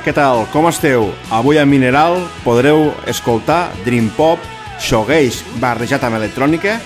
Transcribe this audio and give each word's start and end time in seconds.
Què 0.00 0.14
tal? 0.16 0.46
Com 0.48 0.64
esteu? 0.64 1.10
Avui 1.28 1.58
a 1.60 1.66
Mineral 1.68 2.22
podreu 2.40 2.86
escoltar 3.10 3.68
Dream 3.84 4.08
Pop, 4.16 4.40
shoegaze 4.80 5.44
barrejat 5.60 6.06
amb 6.08 6.16
electrònica, 6.16 6.78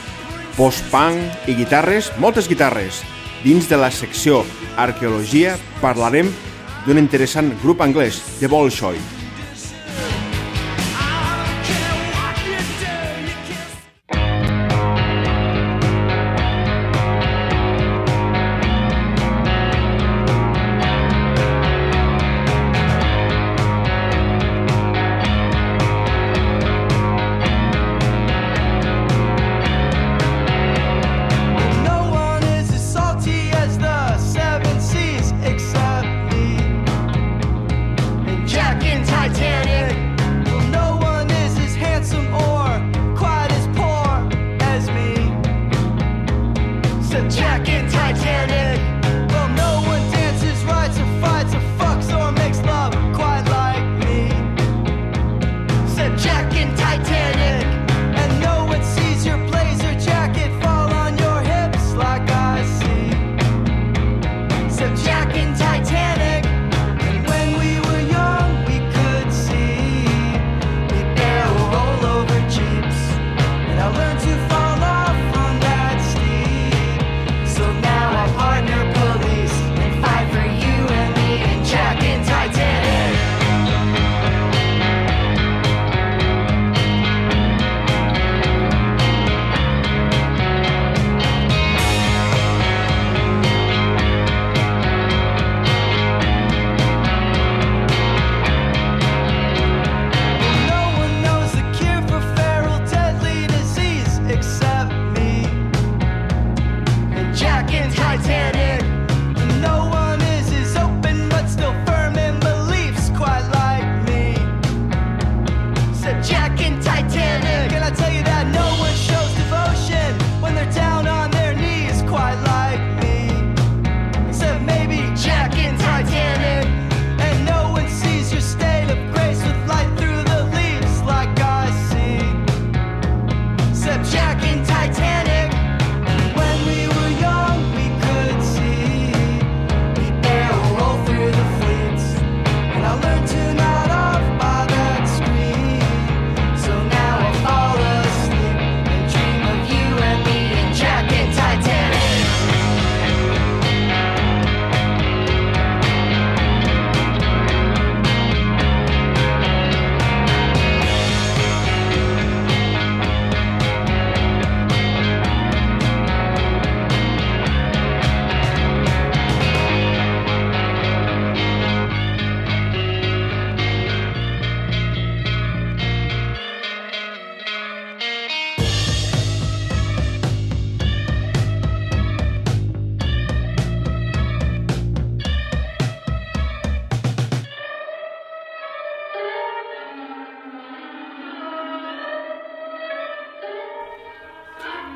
post-punk 0.59 1.47
i 1.47 1.55
guitarres, 1.55 2.11
moltes 2.19 2.51
guitarres. 2.51 3.05
Dins 3.47 3.71
de 3.71 3.79
la 3.79 3.93
secció 3.95 4.43
Arqueologia 4.75 5.55
parlarem 5.79 6.33
d'un 6.89 6.99
interessant 6.99 7.55
grup 7.63 7.87
anglès, 7.87 8.19
The 8.41 8.51
Bolshoi. 8.51 9.24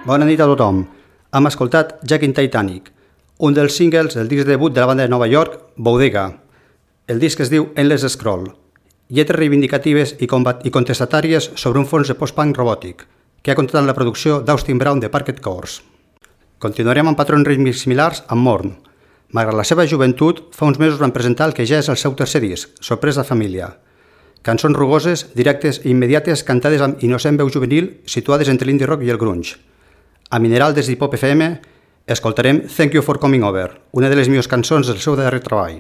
Bona 0.09 0.25
nit 0.25 0.41
a 0.41 0.47
tothom. 0.49 0.87
Hem 1.37 1.47
escoltat 1.51 1.91
Jack 2.09 2.23
in 2.25 2.33
Titanic, 2.33 2.87
un 3.45 3.53
dels 3.53 3.75
singles 3.77 4.15
del 4.17 4.31
disc 4.31 4.47
debut 4.49 4.73
de 4.73 4.81
la 4.81 4.87
banda 4.89 5.05
de 5.05 5.13
Nova 5.13 5.27
York, 5.29 5.59
Bodega. 5.77 6.23
El 7.07 7.21
disc 7.21 7.43
es 7.45 7.51
diu 7.53 7.67
Endless 7.77 8.09
Scroll, 8.15 8.47
lletres 9.13 9.37
reivindicatives 9.37 10.15
i, 10.17 10.31
combat 10.33 10.65
i 10.65 10.73
contestatàries 10.73 11.51
sobre 11.61 11.83
un 11.83 11.85
fons 11.91 12.09
de 12.09 12.17
post-punk 12.17 12.57
robòtic, 12.57 13.05
que 13.45 13.53
ha 13.53 13.59
comptat 13.61 13.83
amb 13.83 13.93
la 13.93 13.99
producció 14.01 14.41
d'Austin 14.41 14.81
Brown 14.81 15.05
de 15.05 15.13
Parket 15.13 15.45
Course. 15.45 15.85
Continuarem 16.57 17.13
amb 17.13 17.21
patrons 17.21 17.45
rítmics 17.45 17.85
similars 17.85 18.25
amb 18.33 18.49
Morn. 18.49 18.77
Malgrat 19.37 19.61
la 19.61 19.69
seva 19.69 19.85
joventut, 19.85 20.47
fa 20.57 20.73
uns 20.73 20.81
mesos 20.81 21.03
van 21.05 21.13
presentar 21.13 21.53
el 21.53 21.59
que 21.59 21.69
ja 21.69 21.85
és 21.85 21.93
el 21.93 22.01
seu 22.01 22.17
tercer 22.17 22.41
disc, 22.49 22.79
Sorpresa 22.81 23.29
Família. 23.29 23.75
Cançons 24.41 24.73
rugoses, 24.79 25.29
directes 25.37 25.85
i 25.85 25.91
immediates 25.93 26.49
cantades 26.49 26.81
amb 26.81 27.05
innocent 27.05 27.37
veu 27.37 27.53
juvenil 27.53 27.99
situades 28.07 28.49
entre 28.49 28.73
l'indie 28.73 28.89
rock 28.89 29.05
i 29.05 29.13
el 29.13 29.21
grunge. 29.21 29.59
A 30.31 30.39
Mineral 30.39 30.75
des 30.77 30.85
d'Hipop 30.85 31.15
FM 31.17 31.55
escoltarem 32.05 32.59
Thank 32.69 32.93
You 32.93 33.03
For 33.03 33.17
Coming 33.19 33.47
Over, 33.49 33.71
una 33.97 34.11
de 34.13 34.17
les 34.19 34.29
millors 34.29 34.51
cançons 34.53 34.91
del 34.91 35.01
seu 35.01 35.17
darrer 35.17 35.41
treball. 35.41 35.79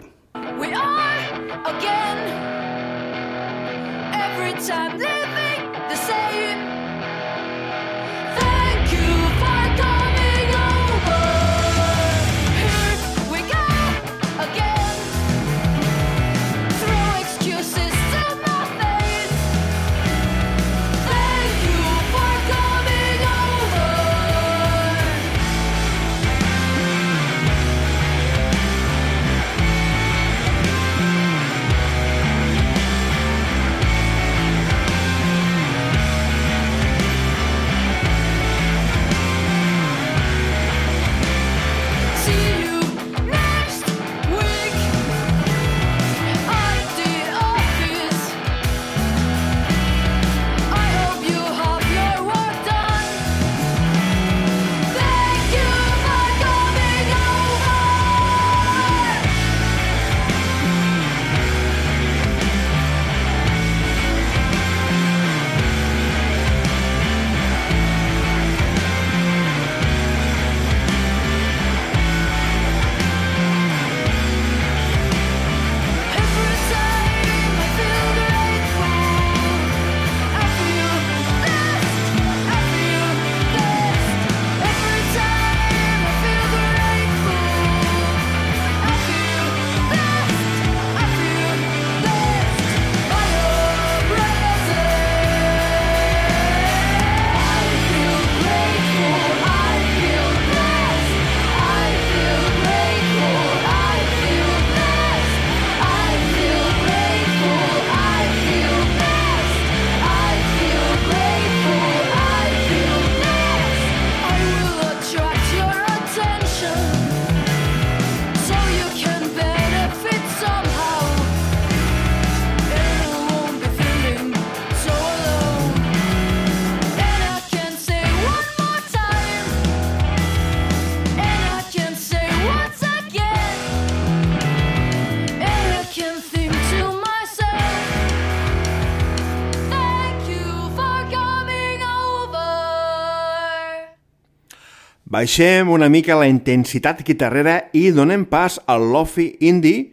Baixem 145.18 145.66
una 145.74 145.88
mica 145.90 146.14
la 146.14 146.28
intensitat 146.30 147.00
guitarrera 147.02 147.56
i 147.74 147.88
donem 147.90 148.22
pas 148.30 148.60
al 148.70 148.84
lofi 148.92 149.24
indie 149.42 149.88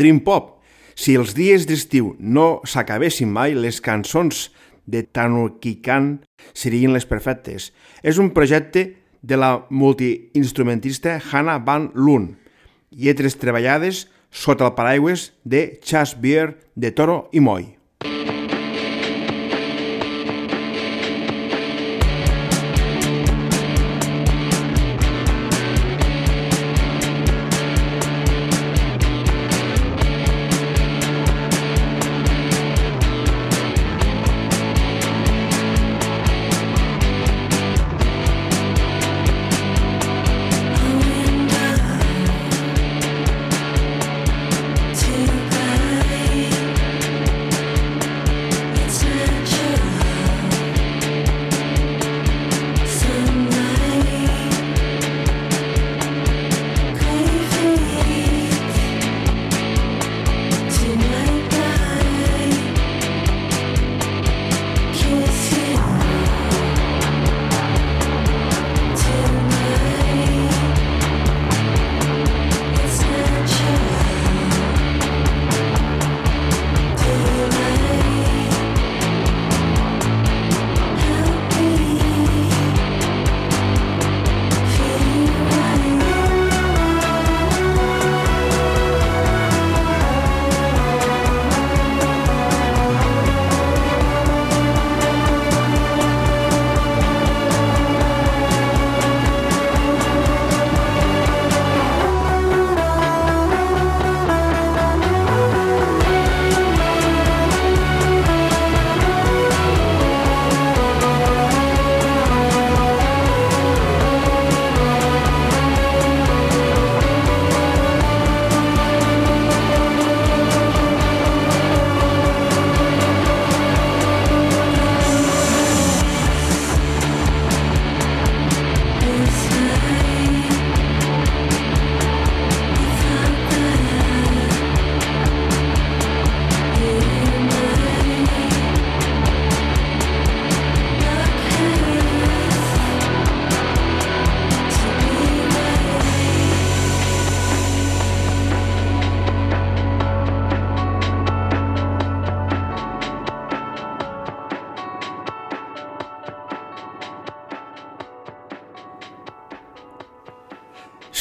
Dream 0.00 0.22
Pop. 0.24 0.62
Si 0.96 1.12
els 1.18 1.34
dies 1.36 1.66
d'estiu 1.68 2.14
no 2.16 2.62
s'acabessin 2.64 3.28
mai, 3.28 3.52
les 3.52 3.82
cançons 3.84 4.46
de 4.88 5.02
Tanuki-kan 5.04 6.06
serien 6.54 6.94
les 6.96 7.04
perfectes. 7.10 7.66
És 8.00 8.16
un 8.16 8.30
projecte 8.32 8.86
de 9.20 9.36
la 9.36 9.50
multiinstrumentista 9.68 11.18
Hannah 11.20 11.58
Van 11.66 11.90
Loon, 11.92 12.30
lletres 12.96 13.36
treballades 13.36 14.06
sota 14.30 14.70
el 14.70 14.72
paraigües 14.78 15.34
de 15.44 15.66
Chas 15.84 16.16
Beer 16.16 16.54
de 16.76 16.94
Toro 16.96 17.26
i 17.36 17.44
Moi. 17.44 17.68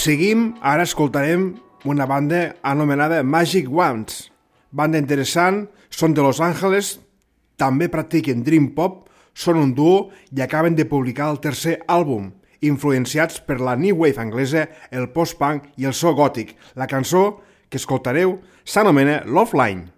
Seguim, 0.09 0.55
ara 0.65 0.87
escoltarem 0.87 1.59
una 1.85 2.07
banda 2.09 2.55
anomenada 2.65 3.19
Magic 3.21 3.67
Wands. 3.69 4.31
Banda 4.73 4.97
interessant, 4.97 5.67
són 5.93 6.15
de 6.17 6.23
Los 6.25 6.39
Angeles, 6.41 6.95
també 7.61 7.91
practiquen 7.93 8.41
Dream 8.41 8.71
Pop, 8.73 9.03
són 9.37 9.59
un 9.61 9.75
duo 9.77 10.07
i 10.33 10.41
acaben 10.41 10.73
de 10.73 10.87
publicar 10.89 11.27
el 11.29 11.37
tercer 11.43 11.75
àlbum, 11.85 12.31
influenciats 12.65 13.37
per 13.45 13.59
la 13.61 13.77
New 13.77 14.01
Wave 14.01 14.17
anglesa, 14.25 14.65
el 14.89 15.11
post-punk 15.13 15.69
i 15.77 15.85
el 15.85 15.93
so 15.93 16.15
gòtic. 16.17 16.55
La 16.73 16.89
cançó 16.89 17.43
que 17.69 17.77
escoltareu 17.77 18.39
s'anomena 18.65 19.21
Love 19.29 19.61
Line. 19.61 19.91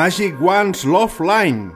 Magic 0.00 0.40
One's 0.40 0.86
Love 0.86 1.20
Line. 1.20 1.74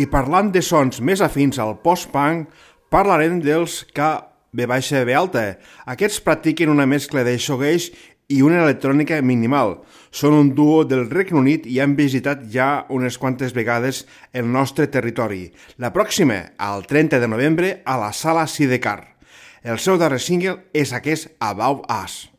I 0.00 0.06
parlant 0.08 0.48
de 0.48 0.62
sons 0.64 0.96
més 1.04 1.20
afins 1.20 1.58
al 1.60 1.74
post-punk, 1.82 2.46
parlarem 2.88 3.34
dels 3.44 3.82
B 3.92 4.64
alta. 5.12 5.42
Aquests 5.84 6.22
practiquen 6.24 6.72
una 6.72 6.86
mescla 6.88 7.20
de 7.22 7.34
shoegaze 7.36 7.92
i 8.32 8.40
una 8.40 8.62
electrònica 8.62 9.20
minimal. 9.20 9.82
Són 10.10 10.32
un 10.32 10.54
duo 10.56 10.86
del 10.88 11.10
Regne 11.10 11.36
Unit 11.36 11.66
i 11.68 11.76
han 11.84 11.98
visitat 11.98 12.48
ja 12.48 12.86
unes 12.88 13.18
quantes 13.18 13.52
vegades 13.52 14.06
el 14.32 14.48
nostre 14.48 14.86
territori. 14.86 15.52
La 15.76 15.92
pròxima, 15.92 16.56
el 16.56 16.86
30 16.88 17.20
de 17.20 17.28
novembre, 17.28 17.82
a 17.84 17.98
la 18.00 18.14
Sala 18.14 18.46
Sidecar. 18.46 19.18
El 19.60 19.76
seu 19.76 20.00
darrer 20.00 20.22
single 20.24 20.62
és 20.72 20.96
aquest 20.96 21.28
About 21.40 21.84
Us. 21.92 22.30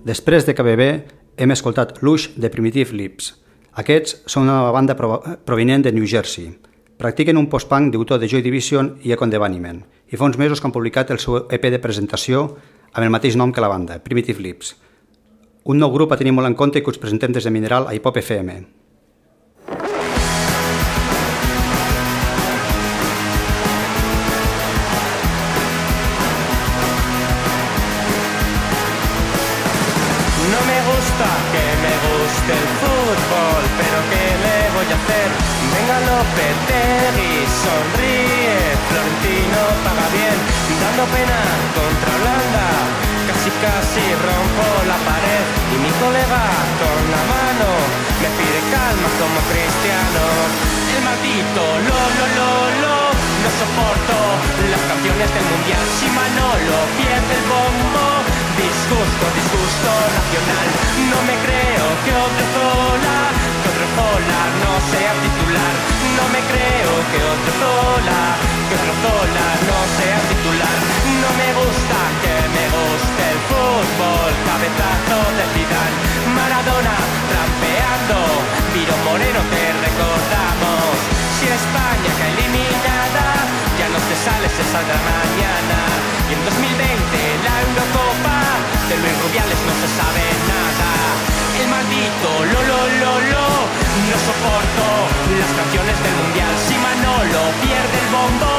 Després 0.00 0.46
de 0.48 0.54
KBB 0.56 0.84
hem 1.36 1.52
escoltat 1.52 1.98
Lush 2.00 2.30
de 2.40 2.48
Primitive 2.48 2.96
Lips. 2.96 3.34
Aquests 3.82 4.14
són 4.32 4.46
una 4.46 4.72
banda 4.72 4.96
prov 4.96 5.26
provinent 5.44 5.84
de 5.84 5.92
New 5.92 6.06
Jersey. 6.08 6.48
Practiquen 6.96 7.36
un 7.36 7.50
post-punk 7.52 7.92
d'autor 7.92 8.16
de 8.16 8.28
Joy 8.28 8.40
Division 8.40 8.94
i 9.04 9.12
Econ 9.12 9.28
Devaniment 9.28 9.82
i 10.08 10.16
fa 10.16 10.24
uns 10.24 10.40
mesos 10.40 10.60
que 10.60 10.70
han 10.70 10.72
publicat 10.72 11.12
el 11.12 11.20
seu 11.20 11.42
EP 11.52 11.68
de 11.68 11.82
presentació 11.84 12.46
amb 12.94 13.04
el 13.04 13.12
mateix 13.12 13.36
nom 13.36 13.52
que 13.52 13.60
la 13.60 13.68
banda, 13.68 14.00
Primitive 14.00 14.40
Lips. 14.40 14.72
Un 15.68 15.76
nou 15.76 15.92
grup 15.92 16.16
a 16.16 16.16
tenir 16.16 16.32
molt 16.32 16.48
en 16.48 16.56
compte 16.56 16.80
i 16.80 16.82
que 16.82 16.94
us 16.94 17.00
presentem 17.00 17.36
des 17.36 17.44
de 17.44 17.52
Mineral 17.52 17.84
a 17.84 17.92
Hipop 17.92 18.16
FM. 18.24 18.79
Lopetegui, 36.40 37.44
sonríe, 37.44 38.56
Florentino 38.88 39.60
paga 39.84 40.08
bien, 40.08 40.38
dando 40.80 41.04
pena 41.12 41.40
contra 41.76 42.10
Holanda. 42.16 42.68
Casi 43.28 43.50
casi 43.60 44.04
rompo 44.24 44.64
la 44.88 44.96
pared 45.04 45.44
y 45.74 45.76
mi 45.84 45.92
colega 46.00 46.44
con 46.80 47.00
la 47.12 47.22
mano 47.28 47.68
me 48.22 48.28
pide 48.40 48.60
calma 48.72 49.08
como 49.20 49.38
cristiano. 49.52 50.24
El 50.96 51.02
maldito 51.04 51.62
lo 51.88 52.00
lo 52.16 52.26
lo 52.36 52.50
lo 52.80 53.09
no 53.40 53.50
soporto 53.56 54.16
las 54.68 54.82
canciones 54.84 55.28
del 55.32 55.46
mundial 55.48 55.84
si 55.96 56.06
Manolo 56.12 56.76
pierde 57.00 57.32
el 57.40 57.44
bombo. 57.48 58.04
Disgusto, 58.60 59.24
disgusto 59.32 59.90
nacional. 60.12 60.68
No 61.08 61.18
me 61.24 61.36
creo 61.40 61.86
que 62.04 62.12
otro 62.12 62.44
Zola, 62.52 63.18
que 63.60 63.68
otro 63.72 63.86
Zola 63.96 64.40
no 64.60 64.72
sea 64.92 65.12
titular. 65.24 65.74
No 66.20 66.24
me 66.34 66.40
creo 66.52 66.92
que 67.10 67.20
otro 67.32 67.52
Zola, 67.64 68.20
que 68.68 68.74
otro 68.76 68.94
Zola 69.04 69.46
no 69.68 69.78
sea 69.96 70.18
titular. 70.28 70.78
No 71.24 71.30
me 71.40 71.48
gusta 71.56 71.98
que 72.20 72.36
me 72.56 72.64
guste 72.76 73.22
el 73.32 73.40
fútbol. 73.48 74.30
Cabezazo 74.48 75.18
de 75.38 75.44
Zidane, 75.54 75.96
Maradona 76.36 76.96
trampeando. 77.30 78.18
Viro 78.76 78.94
Moreno 79.08 79.40
te 79.48 79.64
recordamos. 79.88 81.29
Si 81.40 81.48
España 81.48 82.10
cae 82.20 82.36
eliminada, 82.36 83.24
ya 83.80 83.88
no 83.88 83.96
se 83.96 84.14
sale, 84.28 84.44
se 84.44 84.60
saldrá 84.60 85.00
mañana. 85.00 85.78
Y 86.28 86.36
en 86.36 86.44
2020 86.44 87.16
la 87.48 87.54
Eurocopa 87.64 88.38
de 88.92 88.94
Luis 89.00 89.16
Rubiales 89.24 89.60
no 89.64 89.72
se 89.80 89.88
sabe 89.88 90.20
nada. 90.52 90.90
El 91.56 91.66
maldito 91.72 92.28
lo 92.44 92.60
lo 92.68 92.80
lo 92.92 93.10
no 94.10 94.18
soporto 94.18 94.84
las 95.38 95.52
canciones 95.54 95.96
del 96.02 96.14
mundial. 96.20 96.52
Si 96.66 96.74
Manolo 96.76 97.42
pierde 97.62 97.96
el 98.04 98.08
bombo, 98.10 98.52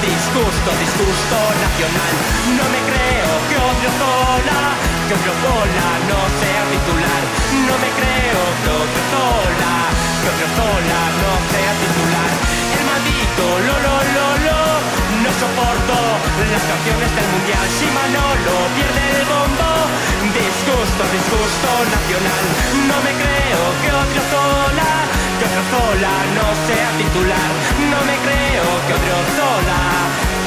disgusto, 0.00 0.68
disgusto 0.82 1.36
nacional. 1.62 2.14
No 2.58 2.64
me 2.74 2.80
creo 2.90 3.30
que 3.48 3.56
otro 3.60 3.88
Zola, 4.00 4.45
que 5.08 5.14
otro 5.14 5.32
Zola 5.38 5.88
no 6.10 6.20
sea 6.42 6.62
titular. 6.74 7.22
No 7.68 7.74
me 7.78 7.90
creo 7.94 8.42
que 8.62 8.70
otro 8.74 9.02
Zola, 9.14 9.74
que 10.22 10.28
otro 10.34 10.48
Zola 10.58 11.02
no 11.22 11.32
sea 11.52 11.72
titular. 11.82 12.30
El 12.74 12.82
maldito 12.90 13.44
lo 13.66 13.74
lo 13.86 13.96
lo 14.16 14.26
lo 14.46 14.60
no 15.22 15.30
soporto 15.38 15.96
las 16.50 16.64
canciones 16.70 17.10
del 17.14 17.28
mundial. 17.34 17.66
Si 17.78 17.86
Manolo 17.94 18.54
pierde 18.74 19.04
el 19.14 19.24
bombo, 19.30 19.70
disgusto, 20.34 21.02
disgusto 21.14 21.70
nacional. 21.94 22.44
No 22.90 22.96
me 23.06 23.12
creo 23.14 23.35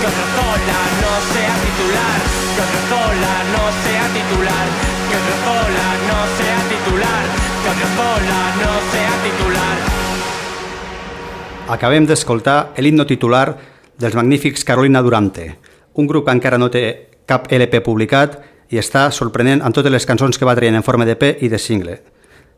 que 0.10 0.22
otro 0.22 0.36
Zola 0.36 0.82
no 1.02 1.14
sea 1.32 1.56
titular. 1.66 2.20
Zola 2.90 3.36
no 3.54 3.64
sea 3.84 4.06
titular. 4.18 4.68
Zola 5.46 5.90
no 6.10 6.20
sea 6.38 6.60
titular. 6.72 7.26
Zola 7.96 8.42
no 8.62 8.74
sea 8.92 9.14
titular. 9.26 9.78
Acabem 11.70 12.08
d'escoltar 12.10 12.74
l'himno 12.78 13.06
titular 13.06 13.58
dels 14.00 14.16
magnífics 14.16 14.64
Carolina 14.66 15.02
Durante, 15.02 15.58
un 15.94 16.08
grup 16.08 16.26
que 16.26 16.34
encara 16.34 16.58
no 16.58 16.72
té 16.74 16.86
cap 17.30 17.46
LP 17.52 17.84
publicat 17.86 18.40
i 18.74 18.80
està 18.82 19.12
sorprenent 19.14 19.62
amb 19.62 19.76
totes 19.76 19.94
les 19.94 20.06
cançons 20.06 20.38
que 20.38 20.48
va 20.48 20.56
traient 20.58 20.80
en 20.80 20.86
forma 20.86 21.06
d'EP 21.06 21.44
i 21.46 21.50
de 21.50 21.60
single. 21.62 22.00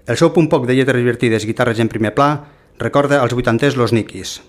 El 0.07 0.17
seu 0.17 0.31
punt 0.31 0.47
poc 0.47 0.67
de 0.67 0.77
lletres 0.77 1.03
divertides 1.03 1.43
i 1.43 1.51
guitarres 1.51 1.79
en 1.83 1.91
primer 1.91 2.15
pla 2.15 2.31
recorda 2.79 3.19
als 3.21 3.35
vuitanters 3.35 3.75
Los 3.75 3.91
Nikis. 3.91 4.39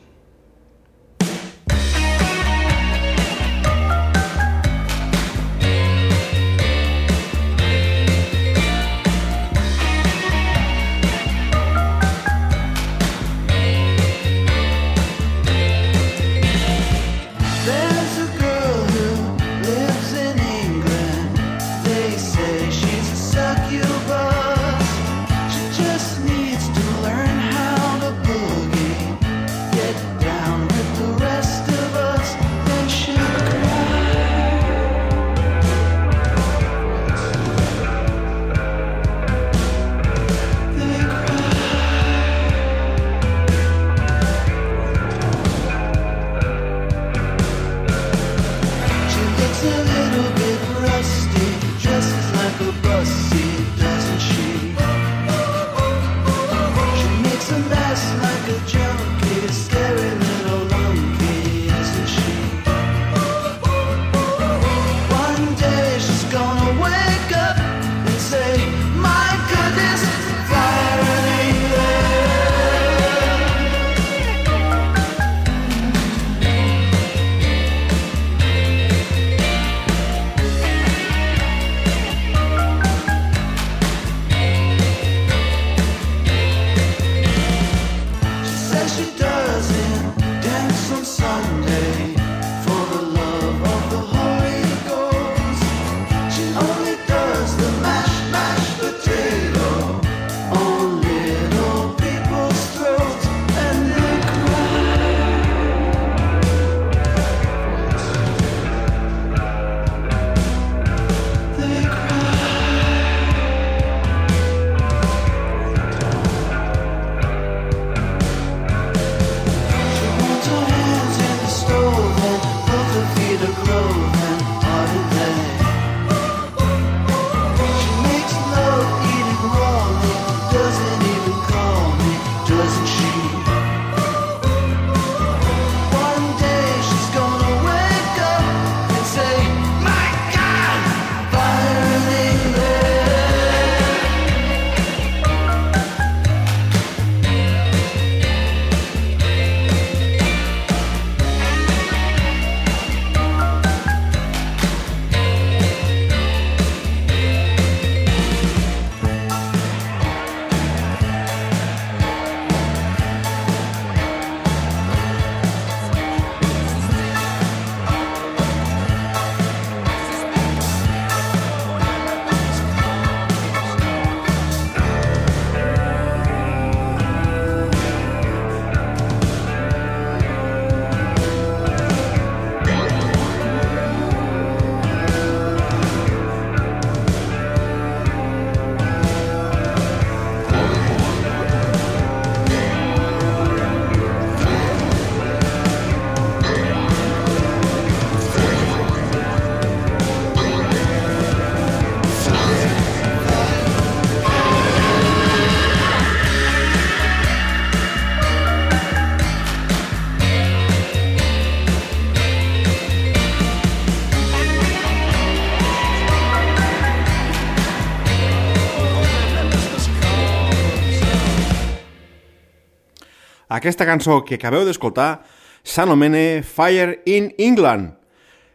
Aquesta 223.53 223.85
cançó 223.85 224.23
que 224.25 224.39
acabeu 224.39 224.63
d'escoltar 224.65 225.27
s'anomena 225.61 226.41
Fire 226.41 227.03
in 227.05 227.27
England 227.37 227.91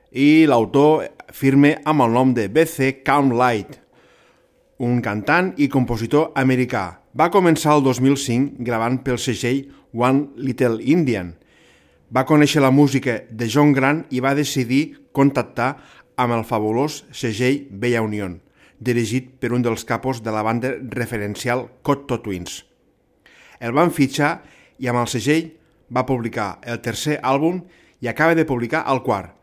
i 0.09 0.47
l'autor 0.49 1.03
firme 1.29 1.75
amb 1.85 2.01
el 2.01 2.15
nom 2.15 2.31
de 2.33 2.47
B.C. 2.49 3.03
Count 3.05 3.29
Light, 3.37 3.75
un 4.81 4.97
cantant 5.05 5.51
i 5.61 5.67
compositor 5.69 6.31
americà. 6.33 7.03
Va 7.13 7.29
començar 7.29 7.75
el 7.77 7.85
2005 7.85 8.65
gravant 8.65 8.97
pel 9.05 9.21
segell 9.21 9.67
One 9.93 10.33
Little 10.41 10.81
Indian. 10.81 11.35
Va 12.09 12.25
conèixer 12.25 12.65
la 12.65 12.73
música 12.73 13.19
de 13.29 13.51
John 13.53 13.77
Grant 13.77 14.07
i 14.09 14.23
va 14.23 14.33
decidir 14.33 14.97
contactar 15.13 15.75
amb 16.17 16.33
el 16.33 16.45
fabulós 16.47 17.03
segell 17.13 17.67
Bella 17.69 18.01
Unión, 18.01 18.39
dirigit 18.81 19.35
per 19.37 19.53
un 19.53 19.61
dels 19.61 19.85
capos 19.85 20.25
de 20.25 20.33
la 20.33 20.41
banda 20.41 20.73
referencial 20.89 21.67
Cotto 21.85 22.17
Twins. 22.25 22.63
El 23.61 23.77
van 23.77 23.93
fitxar 23.93 24.56
i 24.79 24.89
amb 24.89 25.01
el 25.03 25.09
segell 25.11 25.51
va 25.93 26.05
publicar 26.05 26.57
el 26.65 26.81
tercer 26.83 27.19
àlbum 27.23 27.61
i 28.01 28.09
acaba 28.11 28.35
de 28.35 28.45
publicar 28.45 28.83
el 28.91 29.01
quart. 29.05 29.36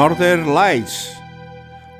Northern 0.00 0.54
Lights, 0.54 1.12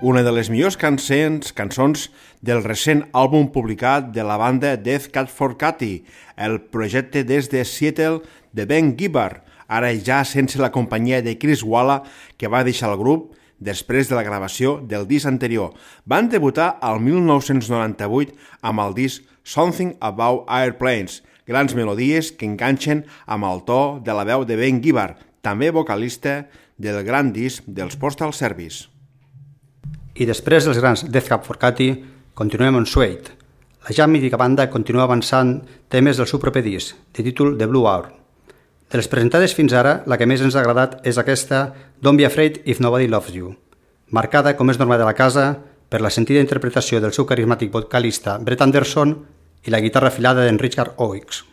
una 0.00 0.22
de 0.24 0.30
les 0.32 0.48
millors 0.48 0.78
cançons, 0.80 1.50
cançons 1.52 2.06
del 2.40 2.62
recent 2.64 3.02
àlbum 3.12 3.50
publicat 3.52 4.06
de 4.14 4.24
la 4.24 4.38
banda 4.40 4.70
Death 4.80 5.10
Cat 5.12 5.28
for 5.28 5.58
Cathy, 5.60 6.06
el 6.40 6.56
projecte 6.72 7.26
des 7.28 7.50
de 7.52 7.60
Seattle 7.60 8.22
de 8.56 8.64
Ben 8.64 8.94
Gibbard, 8.96 9.42
ara 9.68 9.92
ja 9.92 10.22
sense 10.24 10.56
la 10.56 10.72
companyia 10.72 11.20
de 11.20 11.36
Chris 11.36 11.60
Walla, 11.60 11.98
que 12.40 12.48
va 12.48 12.64
deixar 12.64 12.88
el 12.88 12.96
grup 13.02 13.34
després 13.60 14.08
de 14.08 14.16
la 14.16 14.24
gravació 14.24 14.78
del 14.80 15.04
disc 15.04 15.28
anterior. 15.28 15.74
Van 16.08 16.32
debutar 16.32 16.78
al 16.80 17.04
1998 17.04 18.32
amb 18.62 18.80
el 18.80 18.96
disc 18.96 19.28
Something 19.44 19.98
About 20.00 20.48
Airplanes, 20.48 21.20
grans 21.44 21.76
melodies 21.76 22.32
que 22.32 22.48
enganxen 22.48 23.04
amb 23.26 23.44
el 23.44 23.60
to 23.68 23.82
de 24.00 24.16
la 24.16 24.24
veu 24.24 24.48
de 24.48 24.56
Ben 24.56 24.80
Gibbard, 24.80 25.20
també 25.44 25.70
vocalista 25.72 26.46
del 26.80 27.02
gran 27.04 27.34
disc 27.36 27.66
dels 27.68 27.98
Postal 28.00 28.32
Service. 28.32 28.88
I 30.16 30.26
després 30.26 30.64
dels 30.64 30.80
grans 30.80 31.04
Death 31.04 31.28
Cab 31.28 31.44
for 31.44 31.60
Cathy, 31.60 31.92
Continuem 32.40 32.78
amb 32.78 32.88
Suede. 32.88 33.34
La 33.84 33.92
ja 33.92 34.06
mítica 34.08 34.38
banda 34.40 34.70
continua 34.72 35.02
avançant 35.04 35.58
temes 35.92 36.16
del 36.16 36.28
seu 36.30 36.40
proper 36.40 36.62
disc, 36.64 36.96
de 37.12 37.24
títol 37.26 37.58
The 37.58 37.66
Blue 37.68 37.84
Hour. 37.84 38.06
De 38.88 38.96
les 38.96 39.08
presentades 39.12 39.52
fins 39.54 39.74
ara, 39.76 39.98
la 40.08 40.16
que 40.16 40.24
més 40.24 40.40
ens 40.40 40.56
ha 40.56 40.62
agradat 40.62 40.96
és 41.04 41.18
aquesta 41.20 41.74
Don't 42.00 42.16
Be 42.16 42.24
Afraid 42.24 42.62
If 42.64 42.80
Nobody 42.80 43.10
Loves 43.12 43.36
You, 43.36 43.52
marcada, 44.08 44.56
com 44.56 44.72
és 44.72 44.80
norma 44.80 44.96
de 44.96 45.04
la 45.04 45.14
casa, 45.18 45.50
per 45.90 46.00
la 46.00 46.10
sentida 46.10 46.40
interpretació 46.40 47.02
del 47.04 47.12
seu 47.12 47.28
carismàtic 47.28 47.72
vocalista 47.74 48.38
Brett 48.40 48.64
Anderson 48.64 49.16
i 49.66 49.74
la 49.74 49.84
guitarra 49.84 50.08
afilada 50.08 50.48
d'en 50.48 50.58
Richard 50.62 50.96
Oix. 50.96 51.44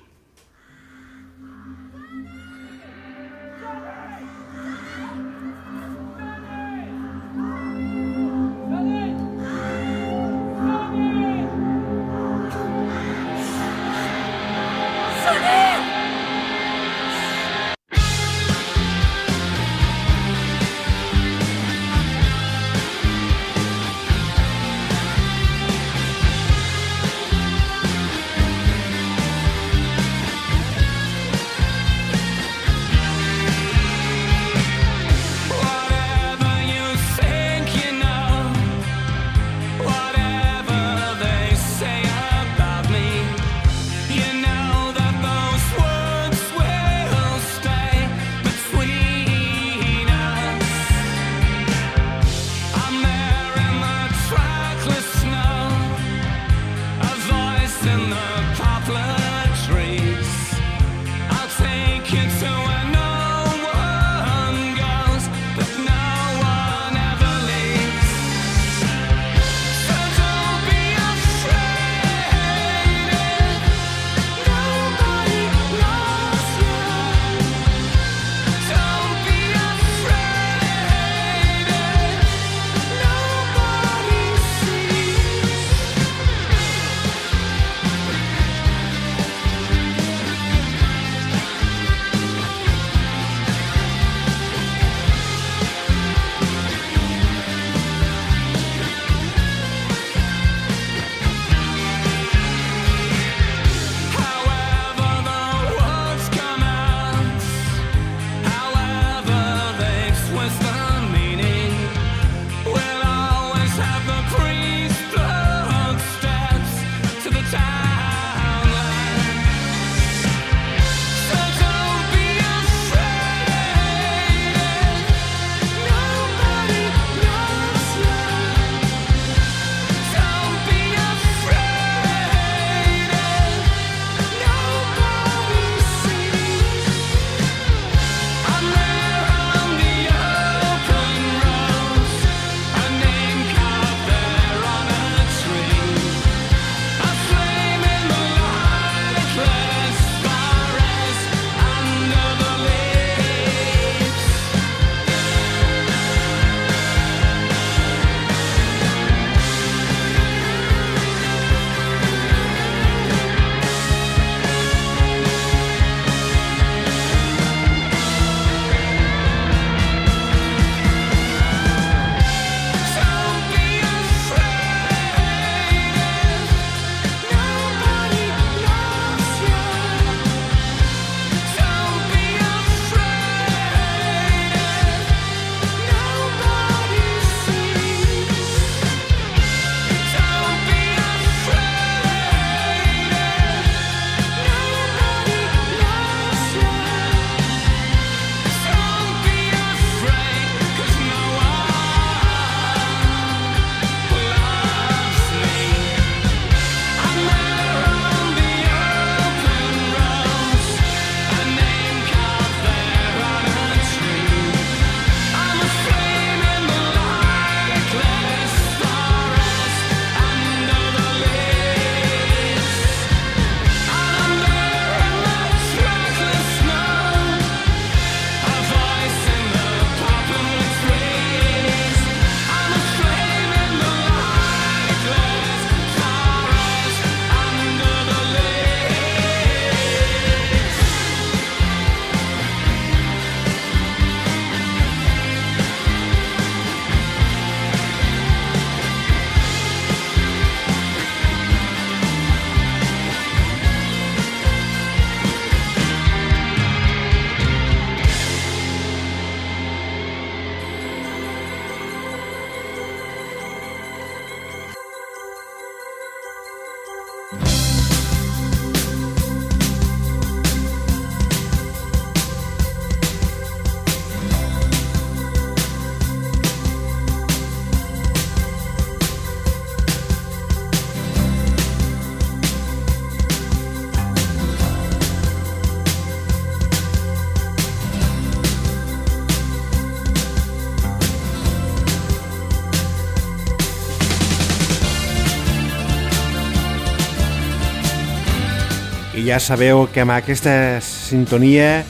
ja 299.27 299.41
sabeu 299.43 299.89
que 299.91 299.99
amb 300.05 300.13
aquesta 300.15 300.79
sintonia 300.79 301.83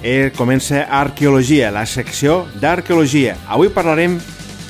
eh, 0.00 0.32
comença 0.38 0.86
Arqueologia, 0.88 1.68
la 1.74 1.84
secció 1.84 2.46
d'Arqueologia. 2.62 3.36
Avui 3.44 3.68
parlarem 3.68 4.16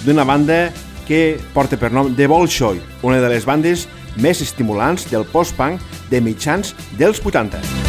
d'una 0.02 0.26
banda 0.26 0.72
que 1.06 1.38
porta 1.54 1.78
per 1.78 1.92
nom 1.94 2.10
The 2.18 2.26
Bolshoi, 2.26 2.82
una 3.06 3.22
de 3.22 3.30
les 3.30 3.46
bandes 3.46 3.86
més 4.18 4.42
estimulants 4.42 5.06
del 5.12 5.28
post-punk 5.30 5.78
de 6.10 6.24
mitjans 6.24 6.74
dels 6.98 7.22
80. 7.22 7.85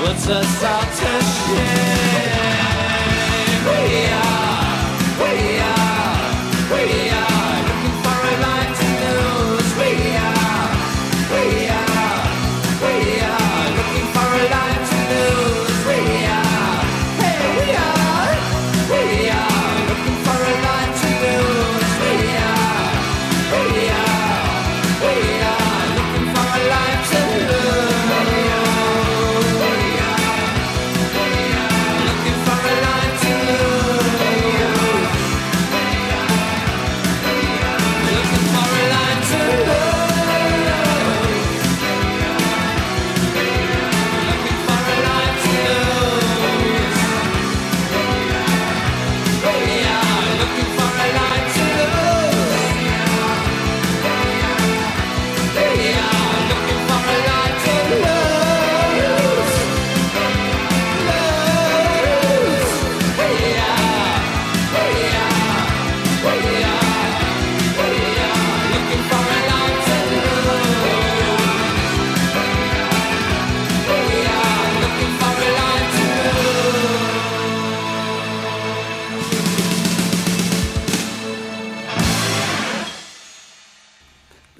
What's 0.00 0.28
a 0.28 0.38
out 0.64 0.84
to 0.98 1.10
shame? 1.24 2.18
Yeah. 3.90 4.27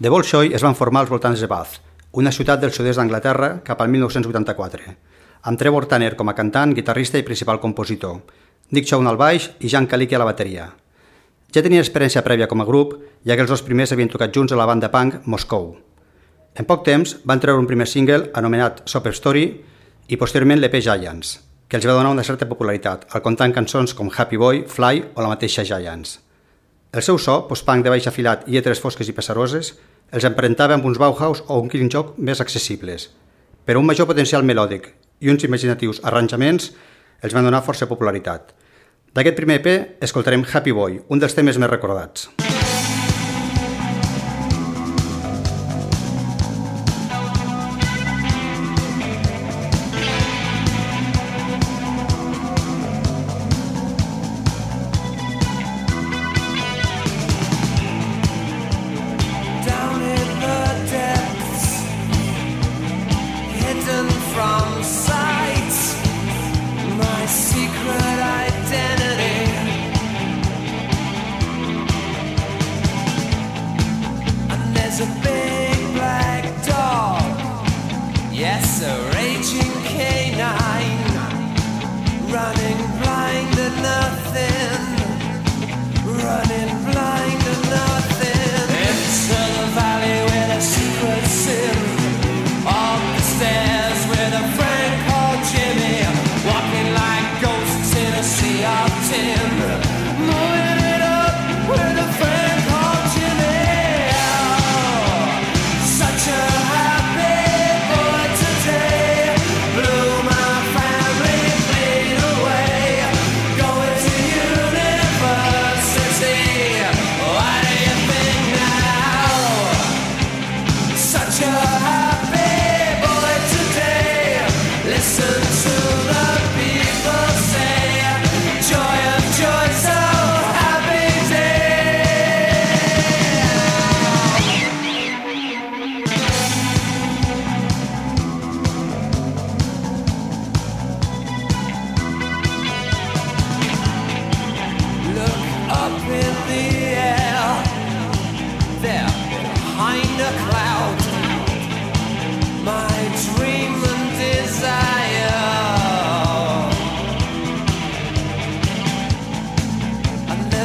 The 0.00 0.10
Bolshoi 0.14 0.52
es 0.54 0.62
van 0.62 0.76
formar 0.78 1.00
als 1.02 1.10
voltants 1.10 1.40
de 1.42 1.46
Bath, 1.50 1.80
una 2.22 2.30
ciutat 2.30 2.60
del 2.62 2.70
sud-est 2.70 3.00
d'Anglaterra 3.00 3.48
cap 3.66 3.80
al 3.82 3.88
1984, 3.90 4.92
amb 5.50 5.58
Trevor 5.58 5.88
Tanner 5.90 6.12
com 6.14 6.28
a 6.30 6.34
cantant, 6.38 6.70
guitarrista 6.76 7.18
i 7.18 7.24
principal 7.26 7.58
compositor, 7.58 8.20
Dick 8.70 8.86
Chown 8.86 9.10
al 9.10 9.18
baix 9.18 9.48
i 9.58 9.66
Jean 9.66 9.88
Kalicki 9.90 10.14
a 10.14 10.20
la 10.22 10.28
bateria. 10.28 10.68
Ja 11.50 11.64
tenien 11.66 11.82
experiència 11.82 12.22
prèvia 12.22 12.46
com 12.46 12.62
a 12.62 12.68
grup, 12.68 12.94
ja 13.26 13.34
que 13.34 13.42
els 13.42 13.50
dos 13.50 13.64
primers 13.66 13.90
havien 13.90 14.12
tocat 14.12 14.30
junts 14.30 14.54
a 14.54 14.60
la 14.60 14.68
banda 14.70 14.92
punk 14.94 15.26
Moscou. 15.26 15.74
En 16.54 16.70
poc 16.70 16.86
temps 16.86 17.16
van 17.26 17.42
treure 17.42 17.58
un 17.58 17.66
primer 17.66 17.90
single 17.90 18.30
anomenat 18.38 18.84
Super 18.86 19.16
Story 19.18 19.44
i 20.06 20.20
posteriorment 20.22 20.62
l'EP 20.62 20.78
Giants, 20.78 21.40
que 21.66 21.74
els 21.82 21.90
va 21.90 21.98
donar 21.98 22.14
una 22.14 22.22
certa 22.22 22.46
popularitat, 22.46 23.08
al 23.10 23.26
comptant 23.26 23.50
cançons 23.50 23.98
com 23.98 24.14
Happy 24.14 24.38
Boy, 24.38 24.62
Fly 24.62 25.08
o 25.16 25.26
la 25.26 25.34
mateixa 25.34 25.66
Giants. 25.66 26.20
El 26.90 27.02
seu 27.04 27.18
so, 27.20 27.42
post-punk 27.50 27.84
de 27.84 27.90
baix 27.92 28.06
afilat 28.08 28.46
i 28.48 28.54
lletres 28.54 28.80
fosques 28.80 29.10
i 29.10 29.14
pesaroses, 29.16 29.74
els 30.08 30.24
emparentava 30.24 30.72
amb 30.78 30.86
uns 30.88 30.96
Bauhaus 30.96 31.42
o 31.44 31.58
un 31.60 31.68
Killing 31.68 31.92
Joke 31.92 32.16
més 32.16 32.40
accessibles, 32.40 33.10
però 33.68 33.82
un 33.82 33.90
major 33.90 34.08
potencial 34.08 34.46
melòdic 34.48 34.88
i 35.20 35.28
uns 35.28 35.44
imaginatius 35.44 36.00
arranjaments 36.00 36.72
els 37.20 37.36
van 37.36 37.44
donar 37.44 37.64
força 37.66 37.90
popularitat. 37.92 38.54
D'aquest 39.12 39.36
primer 39.36 39.60
EP 39.60 40.04
escoltarem 40.08 40.48
Happy 40.48 40.72
Boy, 40.72 41.02
un 41.12 41.20
dels 41.20 41.36
temes 41.36 41.60
més 41.60 41.76
recordats. 41.76 42.30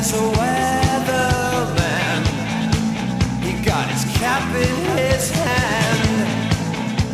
There's 0.04 0.16
a 0.16 0.24
weatherman. 0.38 2.20
He 3.42 3.54
got 3.64 3.88
his 3.88 4.04
cap 4.18 4.44
in 4.54 4.98
his 4.98 5.32
hand. 5.32 6.28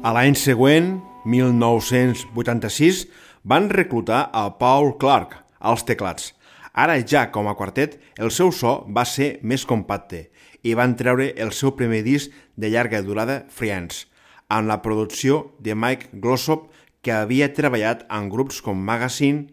A 0.09 0.13
l'any 0.17 0.39
següent, 0.41 1.03
1986, 1.29 3.03
van 3.45 3.67
reclutar 3.69 4.31
a 4.33 4.47
Paul 4.57 4.95
Clark 4.97 5.35
als 5.61 5.83
teclats. 5.85 6.31
Ara 6.73 6.95
ja 7.05 7.27
com 7.29 7.45
a 7.51 7.53
quartet, 7.59 7.99
el 8.17 8.31
seu 8.33 8.49
so 8.57 8.87
va 8.89 9.03
ser 9.05 9.27
més 9.43 9.67
compacte 9.69 10.23
i 10.65 10.73
van 10.79 10.95
treure 10.97 11.27
el 11.37 11.53
seu 11.53 11.75
primer 11.77 12.01
disc 12.07 12.33
de 12.57 12.71
llarga 12.73 13.03
durada, 13.05 13.43
Friends, 13.53 14.07
amb 14.49 14.71
la 14.71 14.79
producció 14.81 15.51
de 15.61 15.75
Mike 15.77 16.09
Glossop, 16.23 16.71
que 17.05 17.13
havia 17.13 17.51
treballat 17.53 18.07
en 18.09 18.31
grups 18.33 18.63
com 18.65 18.81
Magazine, 18.81 19.51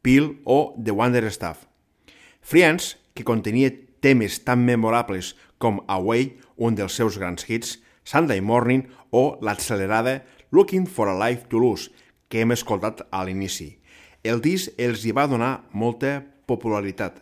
Peel 0.00 0.38
o 0.46 0.72
The 0.80 0.94
Wonder 0.96 1.26
Stuff. 1.28 1.66
Friends, 2.40 2.94
que 3.12 3.28
contenia 3.28 3.74
temes 4.00 4.40
tan 4.40 4.64
memorables 4.64 5.34
com 5.58 5.82
Away, 5.84 6.38
un 6.56 6.80
dels 6.80 6.96
seus 6.96 7.20
grans 7.20 7.44
hits, 7.44 7.76
Sunday 8.08 8.40
Morning 8.40 8.88
o 9.10 9.36
l'accelerada 9.42 10.24
Looking 10.50 10.86
for 10.86 11.08
a 11.08 11.28
Life 11.28 11.48
to 11.50 11.58
Lose, 11.60 11.90
que 12.28 12.40
hem 12.40 12.54
escoltat 12.54 13.02
a 13.12 13.20
l'inici. 13.24 13.74
El 14.24 14.40
disc 14.40 14.72
els 14.80 15.04
hi 15.04 15.12
va 15.12 15.26
donar 15.28 15.68
molta 15.76 16.22
popularitat, 16.48 17.18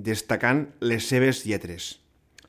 destacant 0.00 0.62
les 0.80 1.04
seves 1.12 1.42
lletres, 1.44 1.98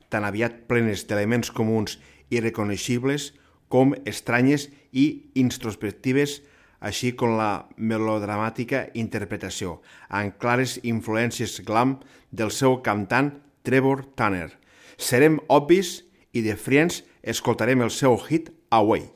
tan 0.08 0.24
aviat 0.24 0.62
plenes 0.70 1.04
d'elements 1.04 1.52
comuns 1.52 1.98
i 2.32 2.40
reconeixibles 2.40 3.34
com 3.68 3.92
estranyes 4.08 4.70
i 4.96 5.28
introspectives, 5.36 6.40
així 6.80 7.12
com 7.12 7.36
la 7.36 7.66
melodramàtica 7.76 8.86
interpretació, 8.96 9.82
amb 10.08 10.38
clares 10.40 10.78
influències 10.80 11.60
glam 11.60 11.98
del 12.32 12.48
seu 12.48 12.80
cantant 12.80 13.34
Trevor 13.68 14.06
Tanner. 14.16 14.48
Serem 14.96 15.36
obvis 15.52 16.06
i 16.32 16.40
de 16.40 16.56
Friends 16.56 17.02
escoltarem 17.26 17.82
el 17.82 17.90
seu 17.90 18.16
hit 18.16 18.52
Away. 18.70 19.08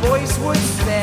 voice 0.00 0.38
would 0.38 0.56
say. 0.56 0.97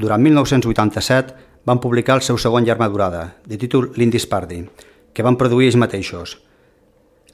durant 0.00 0.22
1987 0.24 1.36
van 1.68 1.80
publicar 1.84 2.16
el 2.16 2.24
seu 2.24 2.38
segon 2.40 2.64
llarg 2.64 2.82
durada, 2.88 3.36
de 3.46 3.58
títol 3.60 3.92
L'Indis 3.96 4.26
Pardi, 4.26 4.64
que 5.12 5.26
van 5.26 5.36
produir 5.36 5.68
ells 5.68 5.76
mateixos. 5.76 6.38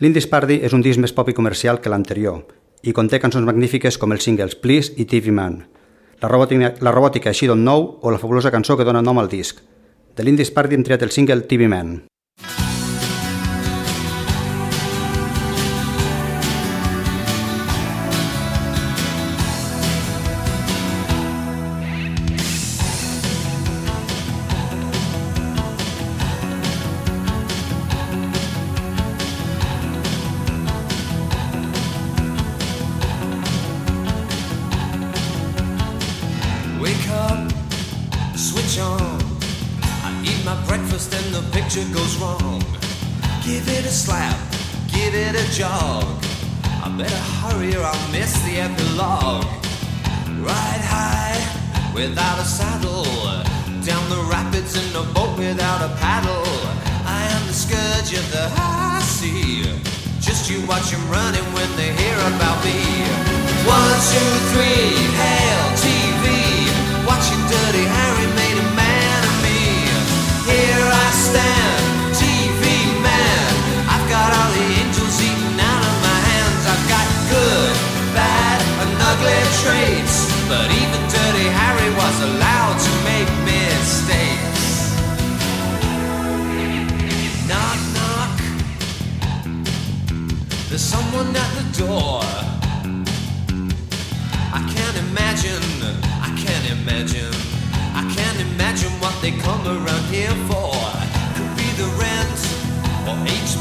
L'Indis 0.03 0.27
Pardi 0.27 0.59
és 0.67 0.75
un 0.75 0.83
disc 0.83 1.01
més 1.01 1.14
pop 1.14 1.31
i 1.31 1.37
comercial 1.37 1.81
que 1.81 1.93
l'anterior 1.93 2.43
i 2.83 2.93
conté 2.93 3.19
cançons 3.19 3.47
magnífiques 3.47 3.97
com 3.99 4.12
els 4.12 4.27
singles 4.27 4.59
Please 4.61 4.93
i 5.01 5.07
TV 5.09 5.33
Man, 5.35 5.62
la 6.23 6.29
robòtica, 6.33 6.73
la 6.81 6.93
robòtica 6.95 7.29
així 7.31 7.49
Don't 7.49 7.61
Know 7.61 7.99
o 8.01 8.11
la 8.11 8.19
fabulosa 8.19 8.53
cançó 8.53 8.77
que 8.77 8.85
dona 8.89 9.03
nom 9.05 9.19
al 9.21 9.29
disc. 9.29 9.61
De 10.17 10.25
l'Indis 10.25 10.51
Pardi 10.51 10.77
hem 10.77 10.85
triat 10.85 11.03
el 11.05 11.12
single 11.12 11.45
TV 11.45 11.69
Man. 11.69 11.99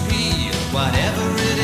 be 0.10 0.52
whatever 0.72 1.55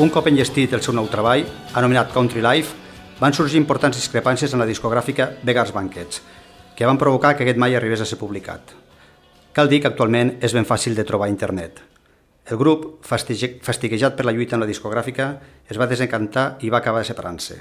Un 0.00 0.08
cop 0.08 0.30
enllestit 0.30 0.72
el 0.72 0.80
seu 0.80 0.94
nou 0.96 1.10
treball, 1.12 1.42
anomenat 1.76 2.14
Country 2.14 2.40
Life, 2.40 2.72
van 3.18 3.34
sorgir 3.36 3.58
importants 3.60 3.98
discrepàncies 3.98 4.54
en 4.56 4.62
la 4.62 4.66
discogràfica 4.70 5.26
Vegas 5.44 5.74
Banquets, 5.76 6.22
que 6.72 6.86
van 6.88 6.96
provocar 6.96 7.34
que 7.36 7.44
aquest 7.44 7.60
mai 7.60 7.76
arribés 7.76 8.00
a 8.00 8.06
ser 8.08 8.16
publicat. 8.16 8.72
Cal 9.52 9.68
dir 9.68 9.82
que 9.82 9.90
actualment 9.90 10.38
és 10.40 10.54
ben 10.56 10.64
fàcil 10.64 10.96
de 10.96 11.04
trobar 11.04 11.28
a 11.28 11.34
internet. 11.34 11.82
El 12.48 12.56
grup, 12.56 13.04
fastiguejat 13.04 14.16
per 14.16 14.24
la 14.24 14.32
lluita 14.32 14.56
en 14.56 14.64
la 14.64 14.70
discogràfica, 14.70 15.28
es 15.68 15.76
va 15.76 15.90
desencantar 15.90 16.46
i 16.64 16.72
va 16.72 16.80
acabar 16.80 17.04
separant-se. 17.04 17.60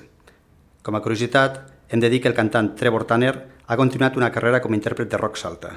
Com 0.80 0.96
a 0.96 1.04
curiositat, 1.04 1.60
hem 1.92 2.00
de 2.00 2.08
dir 2.08 2.24
que 2.24 2.32
el 2.32 2.40
cantant 2.40 2.72
Trevor 2.80 3.04
Tanner 3.04 3.34
ha 3.68 3.76
continuat 3.84 4.16
una 4.16 4.32
carrera 4.32 4.64
com 4.64 4.72
a 4.72 4.80
intèrpret 4.80 5.12
de 5.12 5.20
rock 5.20 5.36
salta. 5.36 5.76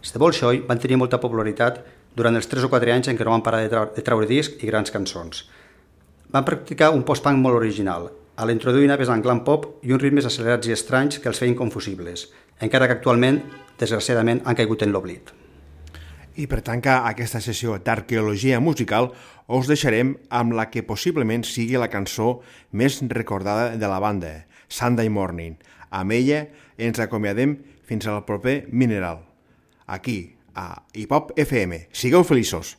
Els 0.00 0.08
de 0.14 0.24
Bolshoi 0.24 0.64
van 0.64 0.80
tenir 0.80 0.96
molta 0.96 1.20
popularitat 1.20 1.84
durant 2.18 2.36
els 2.36 2.50
3 2.50 2.66
o 2.66 2.70
4 2.72 2.94
anys 2.94 3.10
en 3.12 3.18
què 3.18 3.26
no 3.26 3.36
van 3.36 3.44
parar 3.46 3.62
de, 3.62 3.70
trau 3.72 3.88
de 3.94 4.04
traure 4.04 4.26
discs 4.26 4.58
i 4.62 4.70
grans 4.70 4.90
cançons. 4.94 5.44
Van 6.34 6.44
practicar 6.44 6.90
un 6.92 7.04
post-punk 7.06 7.38
molt 7.40 7.56
original, 7.56 8.10
a 8.38 8.46
l'introduir 8.46 8.90
naves 8.90 9.10
en 9.10 9.22
glam 9.22 9.40
pop 9.46 9.66
i 9.82 9.94
uns 9.94 10.02
ritmes 10.02 10.26
accelerats 10.28 10.68
i 10.68 10.74
estranys 10.74 11.18
que 11.22 11.30
els 11.30 11.40
feien 11.40 11.56
confusibles, 11.58 12.28
encara 12.60 12.86
que 12.86 12.98
actualment, 12.98 13.40
desgraciadament, 13.80 14.42
han 14.44 14.58
caigut 14.58 14.84
en 14.86 14.94
l'oblit. 14.94 15.32
I 16.38 16.46
per 16.46 16.60
tancar 16.62 17.00
aquesta 17.08 17.40
sessió 17.42 17.80
d'arqueologia 17.82 18.60
musical, 18.62 19.10
us 19.50 19.66
deixarem 19.66 20.14
amb 20.30 20.54
la 20.54 20.68
que 20.70 20.84
possiblement 20.86 21.42
sigui 21.42 21.80
la 21.80 21.90
cançó 21.90 22.38
més 22.70 23.00
recordada 23.10 23.72
de 23.74 23.90
la 23.90 23.98
banda, 23.98 24.44
Sunday 24.68 25.10
Morning. 25.10 25.56
Amb 25.90 26.14
ella 26.14 26.44
ens 26.78 27.00
acomiadem 27.02 27.56
fins 27.88 28.06
al 28.06 28.22
proper 28.28 28.68
Mineral. 28.70 29.24
Aquí, 29.88 30.37
a 30.58 30.82
Hip-Hop 30.92 31.30
FM. 31.38 31.86
Sigueu 31.92 32.24
feliços! 32.24 32.76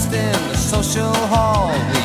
Toast 0.00 0.12
in 0.12 0.48
the 0.48 0.56
social 0.56 1.14
hall. 1.28 1.99